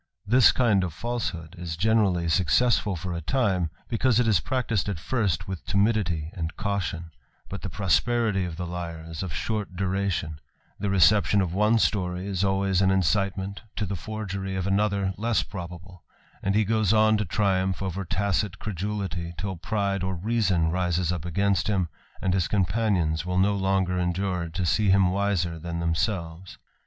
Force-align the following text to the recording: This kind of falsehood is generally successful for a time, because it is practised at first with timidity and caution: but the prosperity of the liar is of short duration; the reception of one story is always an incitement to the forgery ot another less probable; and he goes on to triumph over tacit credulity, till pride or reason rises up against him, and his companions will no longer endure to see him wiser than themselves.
This 0.25 0.51
kind 0.51 0.83
of 0.83 0.95
falsehood 0.95 1.53
is 1.59 1.77
generally 1.77 2.27
successful 2.27 2.95
for 2.95 3.13
a 3.13 3.21
time, 3.21 3.69
because 3.87 4.19
it 4.19 4.27
is 4.27 4.39
practised 4.39 4.89
at 4.89 4.97
first 4.97 5.47
with 5.47 5.63
timidity 5.67 6.31
and 6.33 6.57
caution: 6.57 7.11
but 7.49 7.61
the 7.61 7.69
prosperity 7.69 8.43
of 8.43 8.55
the 8.57 8.65
liar 8.65 9.05
is 9.07 9.21
of 9.21 9.31
short 9.31 9.75
duration; 9.75 10.41
the 10.79 10.89
reception 10.89 11.39
of 11.39 11.53
one 11.53 11.77
story 11.77 12.25
is 12.25 12.43
always 12.43 12.81
an 12.81 12.89
incitement 12.89 13.61
to 13.75 13.85
the 13.85 13.95
forgery 13.95 14.57
ot 14.57 14.65
another 14.65 15.13
less 15.19 15.43
probable; 15.43 16.03
and 16.41 16.55
he 16.55 16.65
goes 16.65 16.91
on 16.91 17.15
to 17.17 17.23
triumph 17.25 17.83
over 17.83 18.03
tacit 18.03 18.57
credulity, 18.57 19.35
till 19.37 19.55
pride 19.55 20.01
or 20.01 20.15
reason 20.15 20.71
rises 20.71 21.11
up 21.11 21.25
against 21.25 21.67
him, 21.67 21.89
and 22.23 22.33
his 22.33 22.47
companions 22.47 23.23
will 23.23 23.37
no 23.37 23.55
longer 23.55 23.99
endure 23.99 24.49
to 24.49 24.65
see 24.65 24.89
him 24.89 25.11
wiser 25.11 25.59
than 25.59 25.79
themselves. 25.79 26.57